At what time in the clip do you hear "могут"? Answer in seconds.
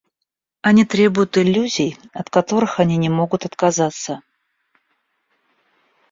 3.09-3.45